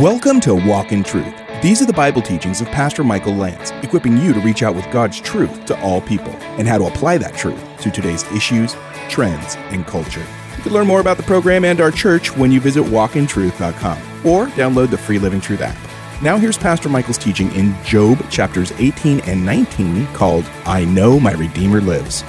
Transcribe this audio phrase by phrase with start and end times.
[0.00, 1.32] Welcome to Walk in Truth.
[1.62, 4.84] These are the Bible teachings of Pastor Michael Lance, equipping you to reach out with
[4.90, 8.76] God's truth to all people and how to apply that truth to today's issues,
[9.08, 10.26] trends, and culture.
[10.58, 14.48] You can learn more about the program and our church when you visit walkintruth.com or
[14.48, 15.78] download the free Living Truth app.
[16.20, 21.32] Now, here's Pastor Michael's teaching in Job chapters 18 and 19 called I Know My
[21.32, 22.22] Redeemer Lives.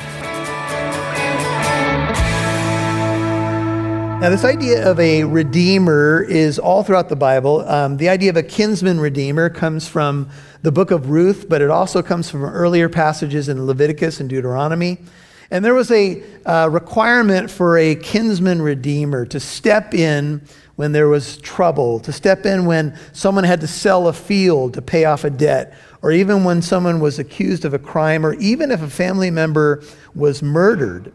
[4.20, 7.62] Now, this idea of a redeemer is all throughout the Bible.
[7.70, 10.30] Um, the idea of a kinsman redeemer comes from
[10.64, 14.98] the book of Ruth, but it also comes from earlier passages in Leviticus and Deuteronomy.
[15.52, 20.42] And there was a uh, requirement for a kinsman redeemer to step in
[20.78, 24.82] when there was trouble, to step in when someone had to sell a field to
[24.82, 28.72] pay off a debt, or even when someone was accused of a crime, or even
[28.72, 29.84] if a family member
[30.16, 31.14] was murdered.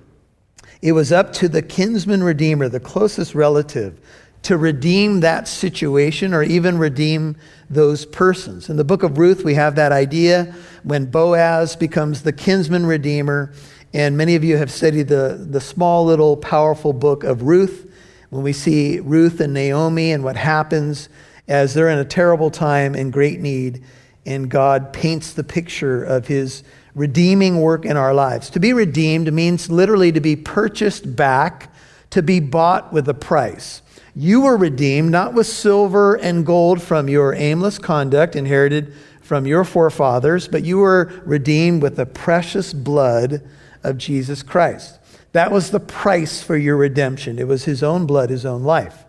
[0.83, 4.01] It was up to the kinsman redeemer, the closest relative,
[4.43, 7.37] to redeem that situation or even redeem
[7.71, 8.69] those persons.
[8.69, 10.53] In the book of Ruth, we have that idea
[10.83, 13.53] when Boaz becomes the kinsman redeemer.
[13.95, 17.89] And many of you have studied the, the small, little, powerful book of Ruth.
[18.31, 21.09] When we see Ruth and Naomi and what happens
[21.47, 23.85] as they're in a terrible time in great need,
[24.27, 26.65] and God paints the picture of his
[26.95, 28.51] redeeming work in our lives.
[28.51, 31.73] To be redeemed means literally to be purchased back,
[32.11, 33.83] to be bought with a price.
[34.15, 39.65] You were redeemed not with silver and gold from your aimless conduct inherited from your
[39.65, 43.43] forefathers, but you were redeemed with the precious blood
[43.83, 44.99] of Jesus Christ.
[45.33, 47.39] That was the price for your redemption.
[47.39, 49.07] It was his own blood, his own life.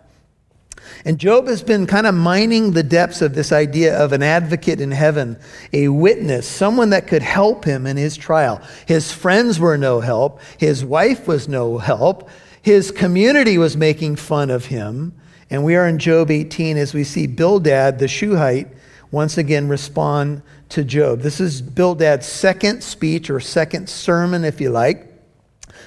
[1.04, 4.80] And Job has been kind of mining the depths of this idea of an advocate
[4.80, 5.38] in heaven,
[5.72, 8.60] a witness, someone that could help him in his trial.
[8.86, 12.28] His friends were no help, his wife was no help,
[12.62, 15.12] his community was making fun of him.
[15.50, 18.68] And we are in Job 18 as we see Bildad, the Shuhite,
[19.10, 21.20] once again respond to Job.
[21.20, 25.13] This is Bildad's second speech or second sermon, if you like.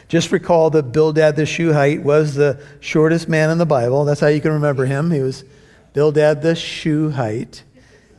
[0.07, 4.06] Just recall that Bildad the Shuhite was the shortest man in the Bible.
[4.06, 5.12] That's how you can remember him.
[5.12, 5.44] He was
[5.94, 7.63] Bildad the Shuhite.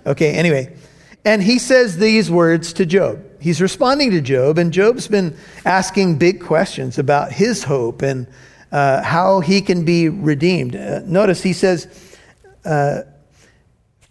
[0.05, 0.77] Okay, anyway.
[1.25, 3.23] And he says these words to Job.
[3.41, 8.27] He's responding to Job, and Job's been asking big questions about his hope and
[8.73, 10.77] uh, how he can be redeemed.
[10.77, 12.17] Uh, notice he says,
[12.65, 13.03] uh,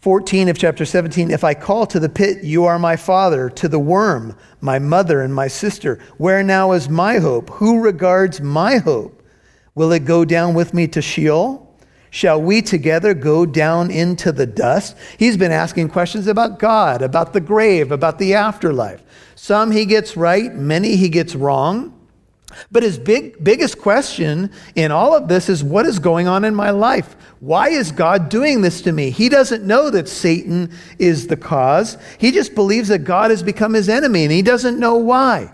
[0.08, 3.68] 14 of chapter 17 If I call to the pit, you are my father, to
[3.68, 6.00] the worm, my mother and my sister.
[6.18, 7.50] Where now is my hope?
[7.50, 9.22] Who regards my hope?
[9.76, 11.78] Will it go down with me to Sheol?
[12.10, 14.96] Shall we together go down into the dust?
[15.20, 19.04] He's been asking questions about God, about the grave, about the afterlife.
[19.36, 21.97] Some he gets right, many he gets wrong.
[22.72, 26.56] But his big, biggest question in all of this is what is going on in
[26.56, 27.16] my life?
[27.40, 29.10] Why is God doing this to me?
[29.10, 31.98] He doesn't know that Satan is the cause.
[32.18, 35.54] He just believes that God has become his enemy and he doesn't know why.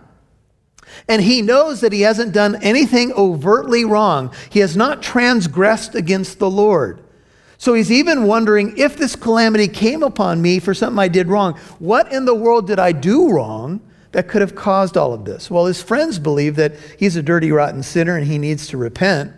[1.08, 4.34] And he knows that he hasn't done anything overtly wrong.
[4.52, 7.04] He has not transgressed against the Lord.
[7.58, 11.56] So he's even wondering if this calamity came upon me for something I did wrong.
[11.80, 13.82] What in the world did I do wrong
[14.14, 15.52] that could have caused all of this?
[15.52, 19.34] Well, his friends believe that he's a dirty, rotten sinner and he needs to repent.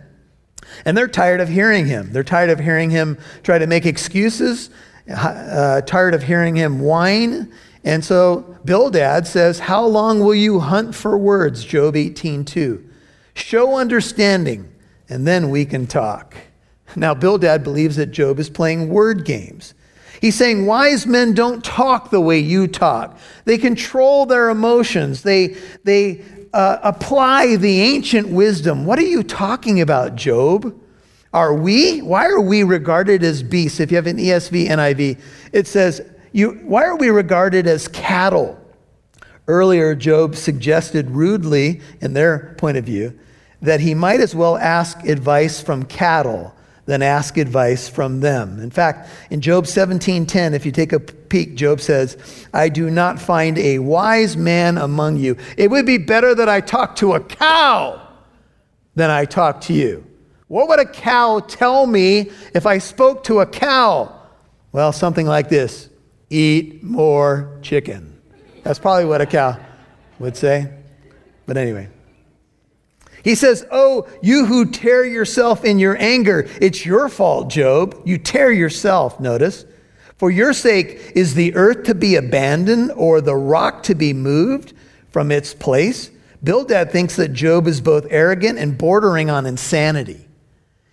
[0.84, 2.12] And they're tired of hearing him.
[2.12, 4.70] They're tired of hearing him try to make excuses,
[5.08, 7.52] uh, tired of hearing him whine.
[7.84, 11.64] And so Bildad says, How long will you hunt for words?
[11.64, 12.84] Job 18 2.
[13.34, 14.72] Show understanding,
[15.08, 16.36] and then we can talk.
[16.96, 19.74] Now, Bildad believes that Job is playing word games.
[20.20, 23.18] He's saying wise men don't talk the way you talk.
[23.44, 25.22] They control their emotions.
[25.22, 28.86] They, they uh, apply the ancient wisdom.
[28.86, 30.74] What are you talking about, Job?
[31.32, 32.00] Are we?
[32.00, 33.78] Why are we regarded as beasts?
[33.78, 35.20] If you have an ESV, NIV,
[35.52, 36.00] it says,
[36.32, 38.58] you, Why are we regarded as cattle?
[39.48, 43.18] Earlier, Job suggested rudely, in their point of view,
[43.60, 46.55] that he might as well ask advice from cattle
[46.86, 48.60] than ask advice from them.
[48.60, 52.16] In fact, in Job 17:10, if you take a peek, Job says,
[52.54, 55.36] "I do not find a wise man among you.
[55.56, 58.00] It would be better that I talk to a cow
[58.94, 60.04] than I talk to you."
[60.48, 64.12] What would a cow tell me if I spoke to a cow?
[64.70, 65.88] Well, something like this
[66.30, 68.12] eat more chicken.
[68.62, 69.56] That's probably what a cow
[70.18, 70.68] would say.
[71.46, 71.88] But anyway.
[73.26, 78.00] He says, Oh, you who tear yourself in your anger, it's your fault, Job.
[78.04, 79.64] You tear yourself, notice.
[80.16, 84.74] For your sake is the earth to be abandoned or the rock to be moved
[85.10, 86.12] from its place?
[86.44, 90.28] Bildad thinks that Job is both arrogant and bordering on insanity.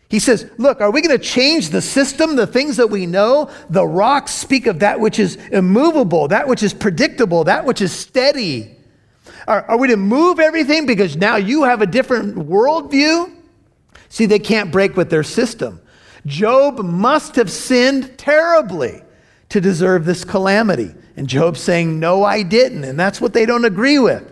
[0.10, 3.52] He says, Look, are we going to change the system, the things that we know?
[3.70, 7.92] The rocks speak of that which is immovable, that which is predictable, that which is
[7.92, 8.73] steady.
[9.48, 13.36] Are, are we to move everything because now you have a different worldview?
[14.10, 15.82] See, they can't break with their system.
[16.26, 19.02] Job must have sinned terribly
[19.50, 20.94] to deserve this calamity.
[21.18, 22.84] And Job's saying, No, I didn't.
[22.84, 24.32] And that's what they don't agree with.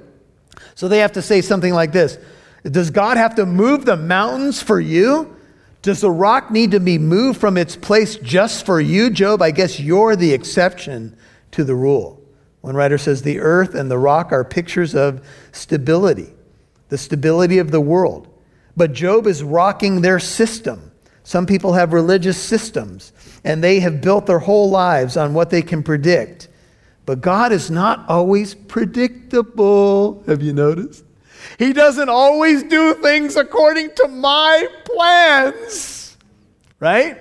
[0.75, 2.17] So they have to say something like this
[2.63, 5.35] Does God have to move the mountains for you?
[5.81, 9.41] Does the rock need to be moved from its place just for you, Job?
[9.41, 11.17] I guess you're the exception
[11.51, 12.20] to the rule.
[12.61, 16.33] One writer says the earth and the rock are pictures of stability,
[16.89, 18.27] the stability of the world.
[18.77, 20.91] But Job is rocking their system.
[21.23, 23.13] Some people have religious systems,
[23.43, 26.47] and they have built their whole lives on what they can predict.
[27.05, 30.23] But God is not always predictable.
[30.27, 31.03] Have you noticed?
[31.57, 36.17] He doesn't always do things according to my plans,
[36.79, 37.19] right?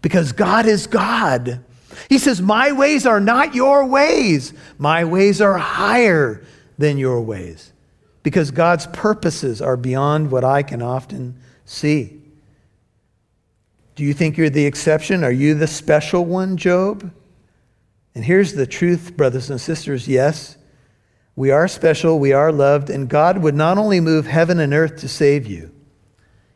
[0.00, 1.62] Because God is God.
[2.08, 6.44] He says, My ways are not your ways, my ways are higher
[6.78, 7.72] than your ways.
[8.22, 12.20] Because God's purposes are beyond what I can often see.
[13.94, 15.22] Do you think you're the exception?
[15.22, 17.12] Are you the special one, Job?
[18.14, 20.56] And here's the truth, brothers and sisters yes,
[21.36, 25.00] we are special, we are loved, and God would not only move heaven and earth
[25.00, 25.72] to save you,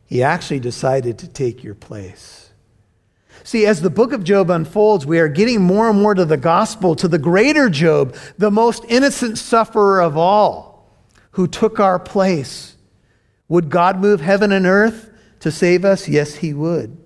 [0.05, 2.48] He actually decided to take your place.
[3.43, 6.37] See, as the book of Job unfolds, we are getting more and more to the
[6.37, 10.89] gospel, to the greater Job, the most innocent sufferer of all,
[11.31, 12.75] who took our place.
[13.47, 16.07] Would God move heaven and earth to save us?
[16.07, 16.97] Yes, He would.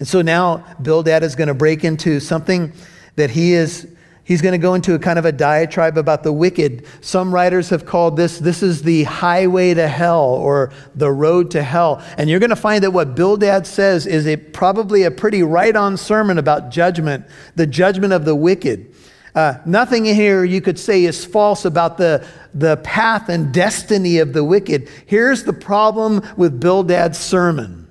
[0.00, 2.72] And so now Bildad is going to break into something
[3.16, 3.86] that he is
[4.30, 6.86] he's going to go into a kind of a diatribe about the wicked.
[7.00, 11.64] Some writers have called this this is the highway to hell or the road to
[11.64, 12.00] hell.
[12.16, 15.96] And you're going to find that what Bildad says is a probably a pretty right-on
[15.96, 18.94] sermon about judgment, the judgment of the wicked.
[19.34, 22.24] Uh, nothing here you could say is false about the,
[22.54, 24.88] the path and destiny of the wicked.
[25.06, 27.88] Here's the problem with Bildad's sermon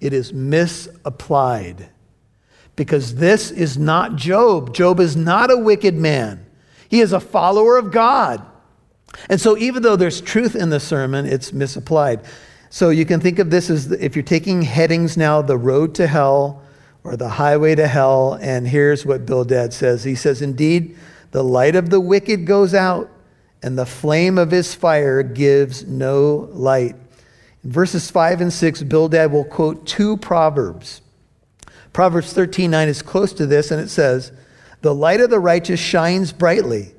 [0.00, 1.90] it is misapplied
[2.78, 4.72] because this is not Job.
[4.72, 6.46] Job is not a wicked man,
[6.88, 8.46] he is a follower of God.
[9.28, 12.20] And so, even though there's truth in the sermon, it's misapplied.
[12.70, 16.06] So, you can think of this as if you're taking headings now, the road to
[16.06, 16.62] hell
[17.02, 18.38] or the highway to hell.
[18.40, 20.96] And here's what Bildad says He says, Indeed,
[21.32, 23.10] the light of the wicked goes out,
[23.62, 26.94] and the flame of his fire gives no light.
[27.64, 31.00] In verses 5 and 6, Bildad will quote two proverbs.
[31.98, 34.30] Proverbs 13 9 is close to this, and it says,
[34.82, 36.94] The light of the righteous shines brightly,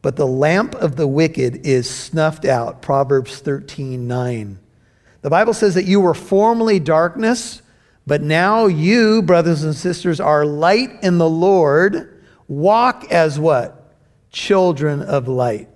[0.00, 2.80] but the lamp of the wicked is snuffed out.
[2.80, 4.60] Proverbs 13 9.
[5.22, 7.62] The Bible says that you were formerly darkness,
[8.06, 12.24] but now you, brothers and sisters, are light in the Lord.
[12.46, 13.92] Walk as what?
[14.30, 15.68] Children of light.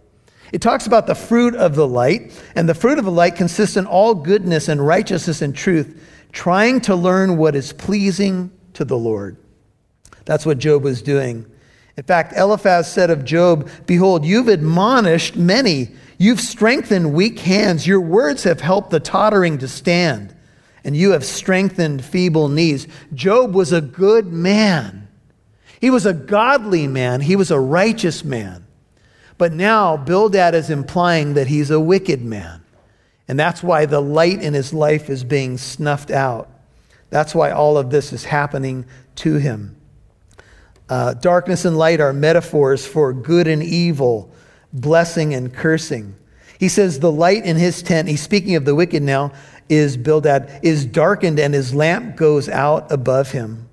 [0.53, 3.77] It talks about the fruit of the light, and the fruit of the light consists
[3.77, 8.97] in all goodness and righteousness and truth, trying to learn what is pleasing to the
[8.97, 9.37] Lord.
[10.25, 11.45] That's what Job was doing.
[11.97, 18.01] In fact, Eliphaz said of Job, Behold, you've admonished many, you've strengthened weak hands, your
[18.01, 20.33] words have helped the tottering to stand,
[20.85, 22.87] and you have strengthened feeble knees.
[23.13, 25.09] Job was a good man.
[25.81, 28.65] He was a godly man, he was a righteous man.
[29.39, 32.63] But now Bildad is implying that he's a wicked man.
[33.27, 36.49] And that's why the light in his life is being snuffed out.
[37.11, 38.85] That's why all of this is happening
[39.17, 39.77] to him.
[40.89, 44.33] Uh, darkness and light are metaphors for good and evil,
[44.73, 46.15] blessing and cursing.
[46.59, 49.33] He says the light in his tent, he's speaking of the wicked now,
[49.69, 53.69] is Bildad, is darkened and his lamp goes out above him.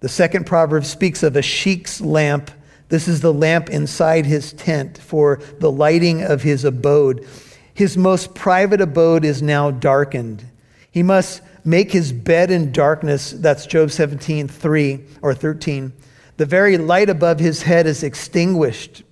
[0.00, 2.50] The second proverb speaks of a sheik's lamp.
[2.88, 7.26] This is the lamp inside his tent for the lighting of his abode.
[7.72, 10.44] His most private abode is now darkened.
[10.90, 13.30] He must make his bed in darkness.
[13.32, 15.92] That's Job 17, 3 or 13.
[16.36, 19.02] The very light above his head is extinguished.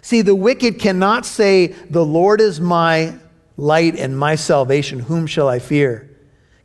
[0.00, 3.14] See, the wicked cannot say, The Lord is my
[3.56, 5.00] light and my salvation.
[5.00, 6.10] Whom shall I fear?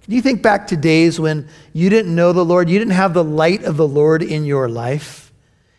[0.01, 2.69] Can you think back to days when you didn't know the Lord?
[2.69, 5.31] You didn't have the light of the Lord in your life?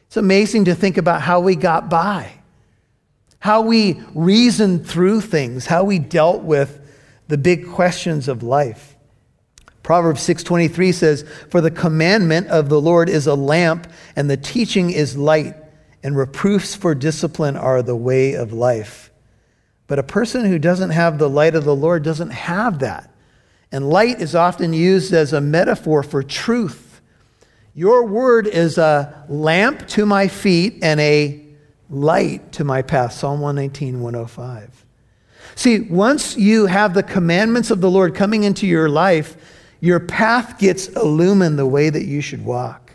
[0.07, 2.33] It's amazing to think about how we got by,
[3.41, 6.81] how we reasoned through things, how we dealt with
[7.29, 8.90] the big questions of life.
[9.83, 14.91] Proverbs 6:23 says, "For the commandment of the Lord is a lamp, and the teaching
[14.91, 15.57] is light,
[16.03, 19.11] and reproofs for discipline are the way of life."
[19.87, 23.11] But a person who doesn't have the light of the Lord doesn't have that.
[23.73, 27.01] And light is often used as a metaphor for truth.
[27.75, 31.41] Your word is a lamp to my feet and a
[31.89, 33.13] light to my path.
[33.13, 34.85] Psalm 119, 105.
[35.55, 39.37] See, once you have the commandments of the Lord coming into your life,
[39.81, 42.93] your path gets illumined the way that you should walk.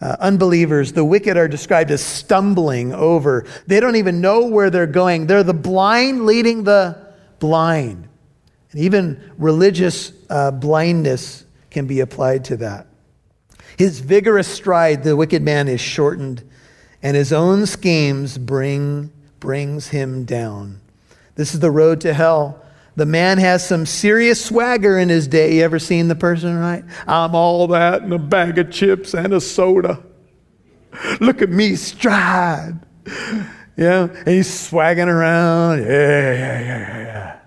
[0.00, 3.44] Uh, unbelievers, the wicked are described as stumbling over.
[3.66, 5.26] They don't even know where they're going.
[5.26, 6.96] They're the blind leading the
[7.40, 8.08] blind.
[8.70, 12.86] And even religious uh, blindness can be applied to that.
[13.76, 16.42] His vigorous stride, the wicked man, is shortened,
[17.02, 20.80] and his own schemes bring, brings him down.
[21.36, 22.60] This is the road to hell.
[22.98, 25.58] The man has some serious swagger in his day.
[25.58, 26.84] You ever seen the person, right?
[27.06, 30.02] I'm all that and a bag of chips and a soda.
[31.20, 32.80] Look at me stride.
[33.76, 35.78] Yeah, and he's swagging around.
[35.78, 37.38] Yeah, yeah, yeah, yeah.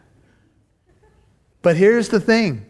[1.62, 2.65] But here's the thing.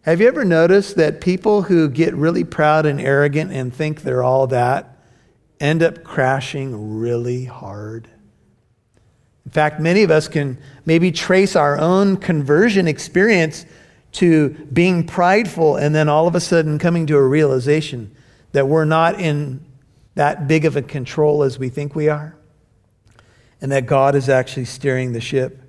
[0.00, 4.22] Have you ever noticed that people who get really proud and arrogant and think they're
[4.22, 4.96] all that
[5.60, 8.08] end up crashing really hard?
[9.44, 13.66] In fact, many of us can maybe trace our own conversion experience
[14.12, 18.14] to being prideful and then all of a sudden coming to a realization
[18.52, 19.64] that we're not in
[20.14, 22.36] that big of a control as we think we are,
[23.60, 25.60] and that God is actually steering the ship.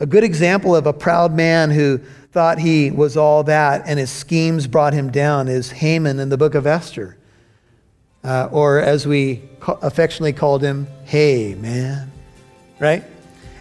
[0.00, 1.98] A good example of a proud man who
[2.32, 6.36] thought he was all that and his schemes brought him down is Haman in the
[6.36, 7.16] book of Esther.
[8.24, 9.48] Uh, or as we
[9.82, 12.09] affectionately called him, Hey, man
[12.80, 13.04] right?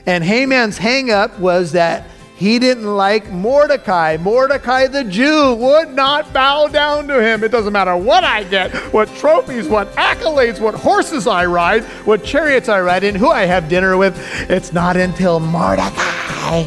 [0.06, 4.18] And Haman's hangup was that he didn't like Mordecai.
[4.18, 7.44] Mordecai the Jew would not bow down to him.
[7.44, 12.24] It doesn't matter what I get, what trophies, what accolades, what horses I ride, what
[12.24, 14.18] chariots I ride in, who I have dinner with.
[14.50, 16.66] It's not until Mordecai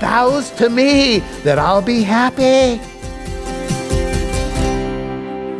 [0.00, 2.80] bows to me that I'll be happy.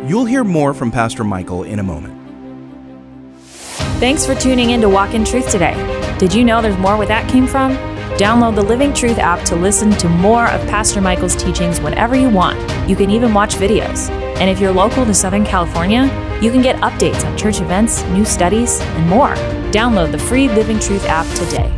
[0.07, 2.17] You'll hear more from Pastor Michael in a moment.
[3.99, 6.00] Thanks for tuning in to Walk in Truth today.
[6.21, 7.71] Did you know there's more where that came from?
[8.19, 12.29] Download the Living Truth app to listen to more of Pastor Michael's teachings whenever you
[12.29, 12.59] want.
[12.87, 14.11] You can even watch videos.
[14.39, 16.03] And if you're local to Southern California,
[16.39, 19.33] you can get updates on church events, new studies, and more.
[19.71, 21.75] Download the free Living Truth app today.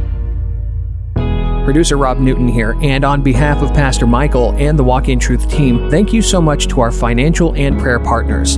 [1.63, 5.49] Producer Rob Newton here, and on behalf of Pastor Michael and the Walk in Truth
[5.49, 8.57] team, thank you so much to our financial and prayer partners.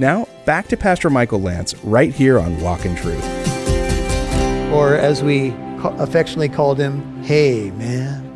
[0.00, 3.22] Now, back to Pastor Michael Lance right here on Walk in Truth.
[4.72, 8.26] Or as we affectionately called him, Hey, man.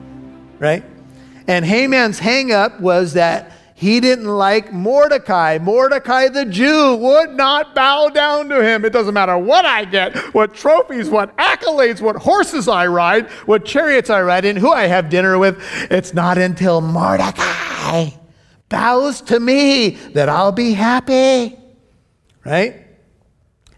[0.59, 0.85] Right?
[1.49, 5.57] And Hey Haman's hangup was that he didn't like Mordecai.
[5.59, 8.85] Mordecai the Jew would not bow down to him.
[8.85, 13.65] It doesn't matter what I get, what trophies, what accolades, what horses I ride, what
[13.65, 15.59] chariots I ride in, who I have dinner with.
[15.91, 18.11] It's not until Mordecai
[18.75, 21.57] bows to me that I'll be happy.
[22.45, 22.85] Right?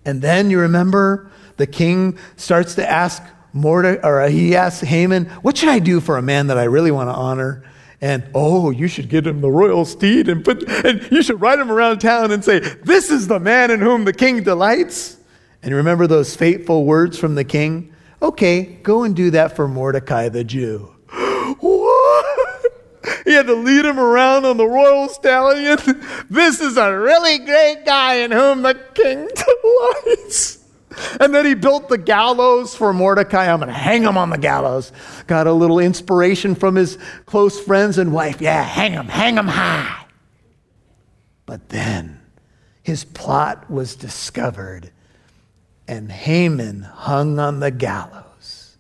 [0.07, 3.23] And then you remember the king starts to ask
[3.53, 6.91] Mordecai, or he asks Haman, What should I do for a man that I really
[6.91, 7.63] want to honor?
[8.01, 11.59] And oh, you should get him the royal steed and put and you should ride
[11.59, 15.19] him around town and say, This is the man in whom the king delights.
[15.63, 17.93] And remember those fateful words from the king?
[18.23, 20.96] Okay, go and do that for Mordecai the Jew.
[23.25, 25.79] He had to lead him around on the royal stallion.
[26.29, 29.29] This is a really great guy in whom the king
[30.05, 30.65] delights.
[31.21, 33.53] And then he built the gallows for Mordecai.
[33.53, 34.93] I'm going to hang him on the gallows.
[35.27, 38.41] Got a little inspiration from his close friends and wife.
[38.41, 40.07] Yeah, hang him, hang him high.
[41.45, 42.21] But then
[42.83, 44.91] his plot was discovered,
[45.87, 48.77] and Haman hung on the gallows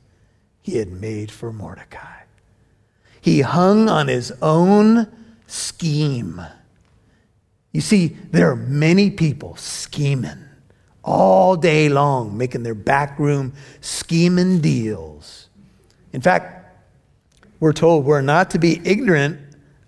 [0.63, 2.23] he had made for Mordecai.
[3.27, 5.09] He hung on his own
[5.49, 6.41] scheme.
[7.73, 10.39] You see, there are many people scheming
[11.03, 15.49] all day long, making their backroom scheming deals.
[16.13, 16.73] In fact,
[17.59, 19.41] we're told we're not to be ignorant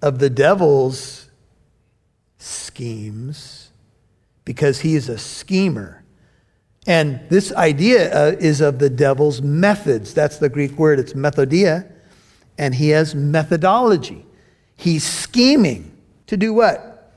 [0.03, 1.31] of the devil's
[2.39, 3.71] schemes
[4.45, 6.03] because he is a schemer.
[6.89, 10.13] And this idea uh, is of the devil's methods.
[10.13, 11.93] That's the Greek word, it's methodeia.
[12.59, 14.27] And he has methodology.
[14.77, 15.97] He's scheming
[16.27, 17.13] to do what?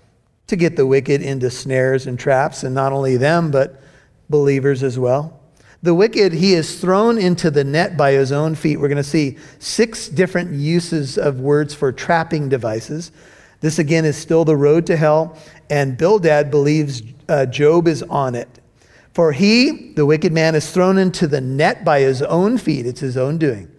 [0.47, 3.81] To get the wicked into snares and traps, and not only them, but
[4.29, 5.39] believers as well.
[5.83, 8.77] The wicked, he is thrown into the net by his own feet.
[8.77, 13.11] We're going to see six different uses of words for trapping devices.
[13.61, 15.37] This again is still the road to hell,
[15.69, 18.59] and Bildad believes uh, Job is on it.
[19.13, 22.85] For he, the wicked man, is thrown into the net by his own feet.
[22.85, 23.70] It's his own doing.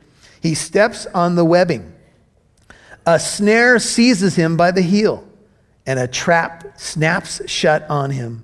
[0.42, 1.94] He steps on the webbing.
[3.06, 5.26] A snare seizes him by the heel,
[5.87, 8.42] and a trap snaps shut on him.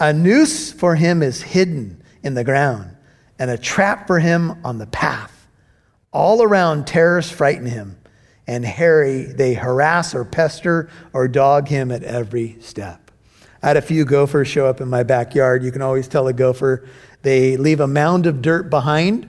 [0.00, 2.96] A noose for him is hidden in the ground,
[3.38, 5.46] and a trap for him on the path.
[6.10, 7.98] All around, terrors frighten him,
[8.46, 13.10] and Harry, they harass or pester or dog him at every step.
[13.62, 15.62] I had a few gophers show up in my backyard.
[15.62, 16.88] You can always tell a gopher.
[17.20, 19.28] They leave a mound of dirt behind.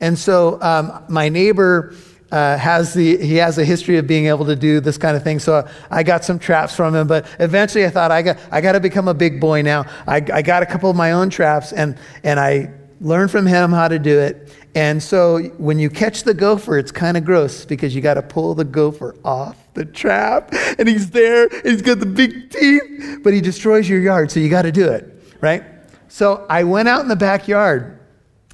[0.00, 1.94] And so um, my neighbor
[2.30, 5.24] uh, has the he has a history of being able to do this kind of
[5.24, 5.38] thing.
[5.38, 8.72] So I got some traps from him, but eventually I thought I got I got
[8.72, 9.86] to become a big boy now.
[10.06, 13.72] I, I got a couple of my own traps, and and I learned from him
[13.72, 14.52] how to do it.
[14.74, 18.22] And so when you catch the gopher, it's kind of gross because you got to
[18.22, 21.44] pull the gopher off the trap, and he's there.
[21.48, 24.72] And he's got the big teeth, but he destroys your yard, so you got to
[24.72, 25.64] do it, right?
[26.08, 27.97] So I went out in the backyard,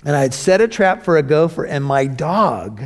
[0.04, 2.82] and I had set a trap for a gopher, and my dog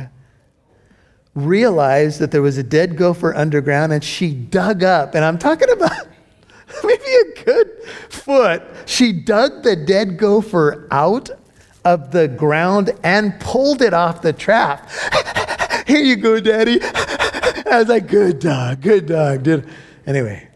[1.35, 5.69] realized that there was a dead gopher underground, and she dug up, and I'm talking
[5.69, 6.07] about
[6.83, 8.63] maybe a good foot.
[8.85, 11.29] She dug the dead gopher out
[11.85, 14.89] of the ground and pulled it off the trap.
[15.87, 16.79] Here you go, Daddy.
[16.83, 19.67] I was like, good dog, good dog, dude.
[20.05, 20.47] Anyway,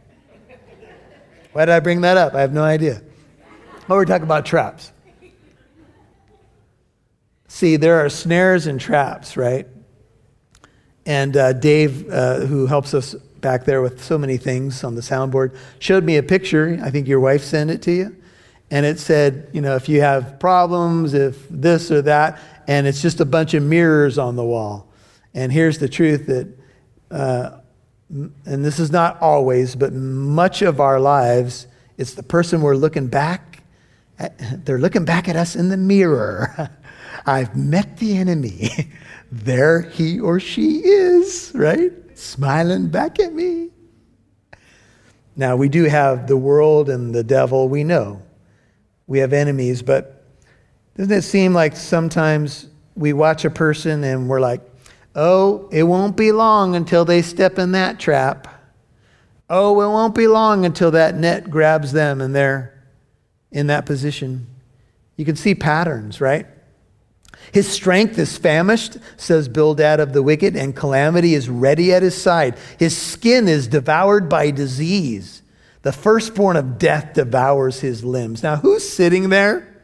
[1.52, 2.34] why did I bring that up?
[2.34, 3.02] I have no idea.
[3.90, 4.93] Oh, we're talking about traps.
[7.54, 9.68] See, there are snares and traps, right?
[11.06, 15.02] And uh, Dave, uh, who helps us back there with so many things on the
[15.02, 16.80] soundboard, showed me a picture.
[16.82, 18.16] I think your wife sent it to you.
[18.72, 23.04] And it said, you know, if you have problems, if this or that, and it's
[23.04, 24.92] just a bunch of mirrors on the wall.
[25.36, 26.48] And here's the truth that,
[27.12, 27.60] uh,
[28.10, 31.68] and this is not always, but much of our lives,
[32.00, 33.62] it's the person we're looking back
[34.18, 36.72] at, they're looking back at us in the mirror.
[37.26, 38.70] I've met the enemy.
[39.32, 41.92] there he or she is, right?
[42.18, 43.70] Smiling back at me.
[45.36, 48.22] Now, we do have the world and the devil, we know.
[49.08, 50.24] We have enemies, but
[50.96, 54.62] doesn't it seem like sometimes we watch a person and we're like,
[55.16, 58.48] oh, it won't be long until they step in that trap.
[59.50, 62.74] Oh, it won't be long until that net grabs them and they're
[63.52, 64.48] in that position.
[65.16, 66.48] You can see patterns, right?
[67.52, 72.20] His strength is famished, says Bildad of the wicked, and calamity is ready at his
[72.20, 72.58] side.
[72.80, 75.42] His skin is devoured by disease.
[75.84, 78.42] The firstborn of death devours his limbs.
[78.42, 79.82] Now, who's sitting there?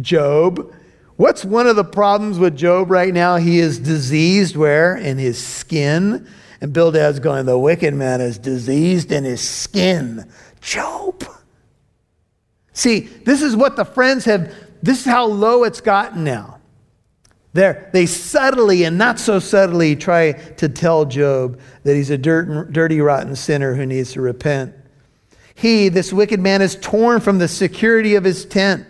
[0.00, 0.74] Job.
[1.16, 3.36] What's one of the problems with Job right now?
[3.36, 4.96] He is diseased where?
[4.96, 6.26] In his skin.
[6.60, 10.28] And Bildad's going, the wicked man is diseased in his skin.
[10.60, 11.24] Job.
[12.72, 14.52] See, this is what the friends have,
[14.82, 16.53] this is how low it's gotten now.
[17.54, 22.72] They're, they subtly and not so subtly try to tell Job that he's a dirt,
[22.72, 24.74] dirty, rotten sinner who needs to repent.
[25.54, 28.86] He, this wicked man, is torn from the security of his tent,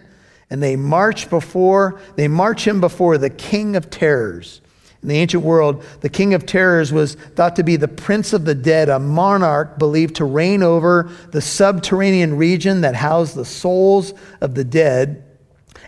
[0.48, 4.62] and they march before, they march him before the king of terrors.
[5.02, 8.46] In the ancient world, the king of terrors was thought to be the prince of
[8.46, 14.14] the dead, a monarch believed to reign over the subterranean region that housed the souls
[14.40, 15.22] of the dead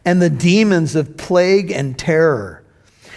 [0.04, 2.62] and the demons of plague and terror.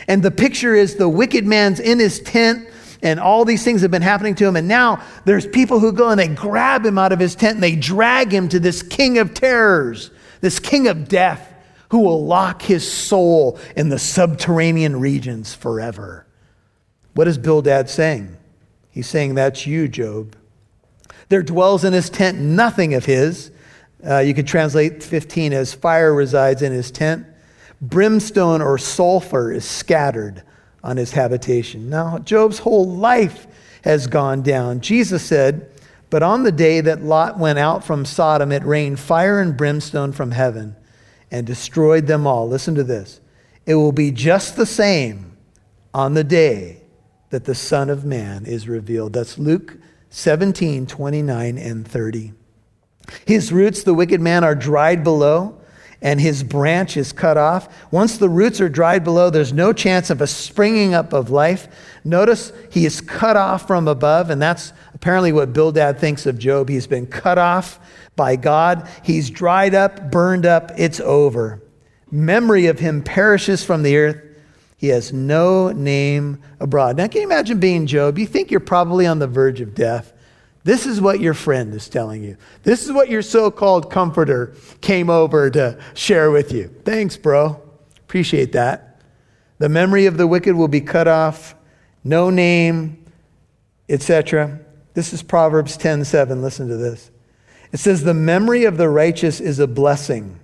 [0.10, 2.68] And the picture is the wicked man's in his tent
[3.02, 4.56] and all these things have been happening to him.
[4.56, 7.64] And now there's people who go and they grab him out of his tent and
[7.64, 10.10] they drag him to this king of terrors,
[10.42, 11.46] this king of death,
[11.92, 16.26] who will lock his soul in the subterranean regions forever.
[17.14, 18.36] What is Bildad saying?
[18.90, 20.36] He's saying, That's you, Job.
[21.30, 23.52] There dwells in his tent nothing of his.
[24.06, 27.28] Uh, you could translate 15 as fire resides in his tent.
[27.82, 30.44] Brimstone or sulfur is scattered
[30.84, 31.90] on his habitation.
[31.90, 33.48] Now, Job's whole life
[33.84, 34.82] has gone down.
[34.82, 35.72] Jesus said,
[36.10, 40.12] But on the day that Lot went out from Sodom, it rained fire and brimstone
[40.12, 40.76] from heaven
[41.32, 42.48] and destroyed them all.
[42.48, 43.22] Listen to this.
[43.66, 45.38] It will be just the same
[45.94, 46.82] on the day
[47.30, 49.14] that the Son of Man is revealed.
[49.14, 49.78] That's Luke
[50.10, 52.34] 17, 29, and 30.
[53.26, 55.59] His roots, the wicked man, are dried below
[56.02, 57.92] and his branch is cut off.
[57.92, 61.68] Once the roots are dried below, there's no chance of a springing up of life.
[62.04, 66.70] Notice he is cut off from above, and that's apparently what Bildad thinks of Job.
[66.70, 67.80] He's been cut off
[68.16, 71.62] by God, he's dried up, burned up, it's over.
[72.12, 74.22] Memory of him perishes from the earth.
[74.76, 76.98] He has no name abroad.
[76.98, 78.18] Now, can you imagine being Job?
[78.18, 80.14] You think you're probably on the verge of death.
[80.64, 82.38] This is what your friend is telling you.
[82.64, 86.68] This is what your so called comforter came over to share with you.
[86.84, 87.62] Thanks, bro.
[87.98, 89.02] Appreciate that.
[89.60, 91.56] The memory of the wicked will be cut off,
[92.04, 93.06] no name,
[93.88, 94.60] etc.
[94.94, 96.42] This is Proverbs 10:7.
[96.42, 97.12] Listen to this.
[97.72, 100.40] It says, The memory of the righteous is a blessing,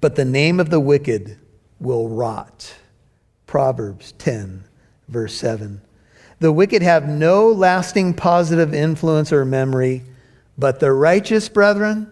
[0.00, 1.38] but the name of the wicked
[1.80, 2.74] will rot.
[3.46, 4.64] Proverbs 10,
[5.08, 5.80] verse 7.
[6.38, 10.04] The wicked have no lasting positive influence or memory,
[10.58, 12.10] but the righteous, brethren,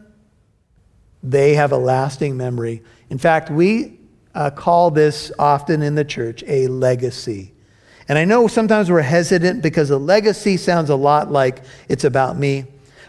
[1.23, 2.83] they have a lasting memory.
[3.11, 3.99] In fact, we
[4.35, 7.53] uh, call this often in the church a legacy.
[8.09, 12.39] And I know sometimes we're hesitant because a legacy sounds a lot like it's about
[12.39, 12.67] me.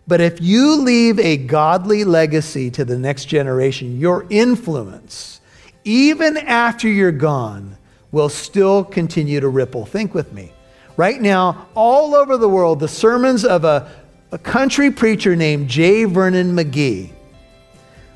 [0.08, 5.42] But if you leave a godly legacy to the next generation, your influence,
[5.84, 7.78] even after you're gone,
[8.12, 9.86] will still continue to ripple.
[9.86, 10.52] Think with me.
[10.98, 13.92] Right now, all over the world, the sermons of a,
[14.32, 16.06] a country preacher named J.
[16.06, 17.12] Vernon McGee,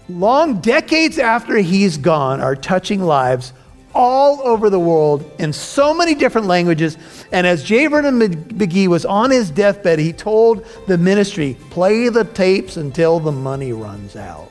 [0.08, 3.54] long decades after he's gone, are touching lives
[3.94, 6.98] all over the world in so many different languages.
[7.32, 7.88] And as J.
[7.88, 13.32] Vernon McGee was on his deathbed, he told the ministry, play the tapes until the
[13.32, 14.50] money runs out.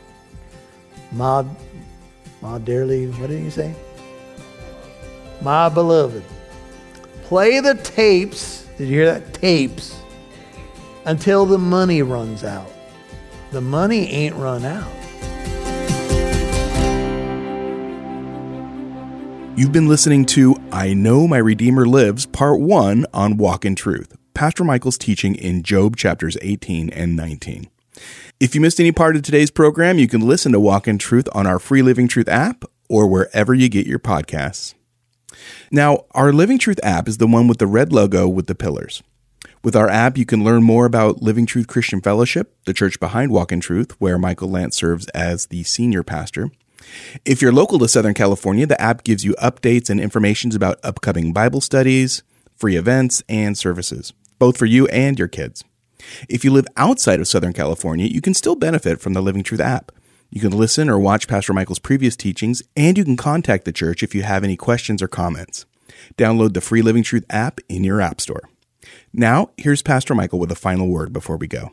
[1.12, 1.46] My,
[2.42, 3.74] my dearly, what did he say?
[5.40, 6.24] My beloved.
[7.28, 8.66] Play the tapes.
[8.78, 9.34] Did you hear that?
[9.34, 10.00] Tapes.
[11.04, 12.72] Until the money runs out.
[13.50, 14.90] The money ain't run out.
[19.58, 24.16] You've been listening to I Know My Redeemer Lives, Part 1 on Walk in Truth,
[24.32, 27.68] Pastor Michael's teaching in Job chapters 18 and 19.
[28.40, 31.28] If you missed any part of today's program, you can listen to Walk in Truth
[31.32, 34.72] on our free Living Truth app or wherever you get your podcasts.
[35.70, 39.02] Now, our Living Truth app is the one with the red logo with the pillars.
[39.62, 43.32] With our app, you can learn more about Living Truth Christian Fellowship, the church behind
[43.32, 46.50] Walk in Truth, where Michael Lance serves as the senior pastor.
[47.24, 51.32] If you're local to Southern California, the app gives you updates and informations about upcoming
[51.32, 52.22] Bible studies,
[52.56, 55.64] free events, and services, both for you and your kids.
[56.28, 59.60] If you live outside of Southern California, you can still benefit from the Living Truth
[59.60, 59.92] app.
[60.30, 64.02] You can listen or watch Pastor Michael's previous teachings, and you can contact the church
[64.02, 65.64] if you have any questions or comments.
[66.16, 68.42] Download the free Living Truth app in your App Store.
[69.12, 71.70] Now, here's Pastor Michael with a final word before we go.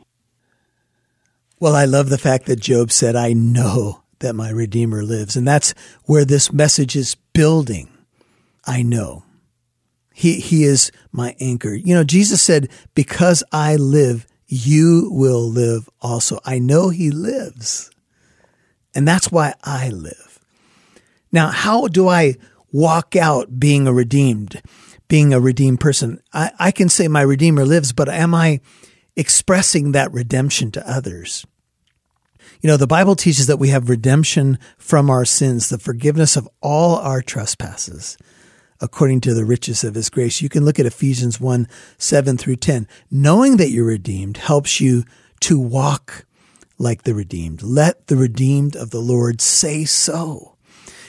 [1.60, 5.36] Well, I love the fact that Job said, I know that my Redeemer lives.
[5.36, 7.88] And that's where this message is building.
[8.66, 9.24] I know.
[10.12, 11.74] He, he is my anchor.
[11.74, 16.40] You know, Jesus said, because I live, you will live also.
[16.44, 17.90] I know he lives.
[18.96, 20.40] And that's why I live.
[21.30, 22.36] Now, how do I
[22.72, 24.62] walk out being a redeemed,
[25.06, 26.22] being a redeemed person?
[26.32, 28.60] I, I can say my Redeemer lives, but am I
[29.14, 31.46] expressing that redemption to others?
[32.62, 36.48] You know, the Bible teaches that we have redemption from our sins, the forgiveness of
[36.62, 38.16] all our trespasses
[38.80, 40.42] according to the riches of his grace.
[40.42, 41.66] You can look at Ephesians 1
[41.98, 42.88] 7 through 10.
[43.10, 45.04] Knowing that you're redeemed helps you
[45.40, 46.26] to walk
[46.78, 47.62] like the redeemed.
[47.62, 50.56] Let the redeemed of the Lord say so.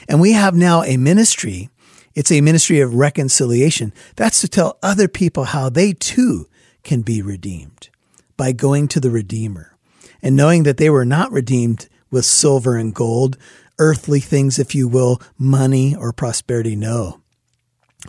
[0.08, 1.68] And we have now a ministry.
[2.14, 3.92] It's a ministry of reconciliation.
[4.16, 6.48] That's to tell other people how they too
[6.82, 7.90] can be redeemed
[8.36, 9.76] by going to the Redeemer
[10.22, 13.36] and knowing that they were not redeemed with silver and gold,
[13.78, 16.74] earthly things, if you will, money or prosperity.
[16.74, 17.20] No,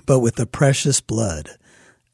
[0.05, 1.51] but with the precious blood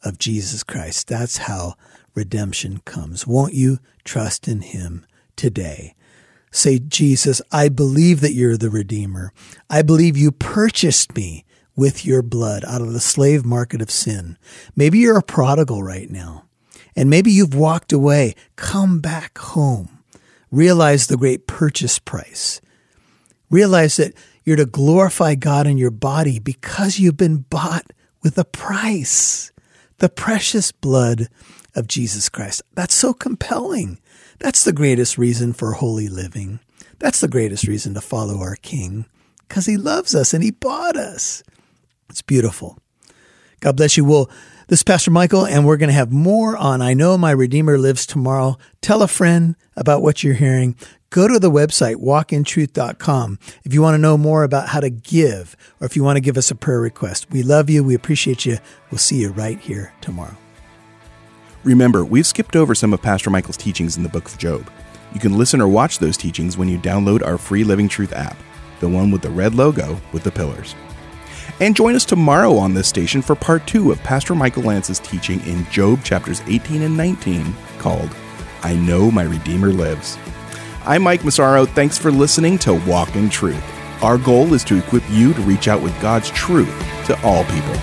[0.03, 1.07] of Jesus Christ.
[1.07, 1.75] That's how
[2.13, 3.27] redemption comes.
[3.27, 5.05] Won't you trust in him
[5.35, 5.95] today.
[6.51, 9.33] Say, Jesus, I believe that you're the Redeemer.
[9.69, 11.43] I believe you purchased me
[11.75, 14.37] with your blood out of the slave market of sin.
[14.75, 16.45] Maybe you're a prodigal right now,
[16.95, 18.35] and maybe you've walked away.
[18.55, 19.99] Come back home.
[20.51, 22.61] Realize the great purchase price.
[23.49, 24.13] Realize that
[24.45, 27.91] you're to glorify God in your body because you've been bought
[28.23, 29.51] with a price.
[29.97, 31.27] The precious blood
[31.75, 32.61] of Jesus Christ.
[32.73, 33.99] That's so compelling.
[34.39, 36.59] That's the greatest reason for holy living.
[36.99, 39.05] That's the greatest reason to follow our King
[39.47, 41.43] because he loves us and he bought us.
[42.09, 42.77] It's beautiful.
[43.59, 44.05] God bless you.
[44.05, 44.29] Well,
[44.67, 47.77] this is Pastor Michael, and we're going to have more on I Know My Redeemer
[47.77, 48.57] Lives tomorrow.
[48.81, 50.75] Tell a friend about what you're hearing.
[51.11, 55.55] Go to the website, walkintruth.com, if you want to know more about how to give
[55.79, 57.29] or if you want to give us a prayer request.
[57.29, 57.83] We love you.
[57.83, 58.57] We appreciate you.
[58.91, 60.35] We'll see you right here tomorrow.
[61.65, 64.69] Remember, we've skipped over some of Pastor Michael's teachings in the book of Job.
[65.15, 68.37] You can listen or watch those teachings when you download our free Living Truth app,
[68.81, 70.75] the one with the red logo with the pillars.
[71.59, 75.41] And join us tomorrow on this station for part two of Pastor Michael Lance's teaching
[75.47, 78.15] in Job chapters 18 and 19 called
[78.61, 80.19] I Know My Redeemer Lives.
[80.85, 81.65] I'm Mike Massaro.
[81.65, 83.63] Thanks for listening to Walk in Truth.
[84.03, 86.69] Our goal is to equip you to reach out with God's truth
[87.07, 87.73] to all people.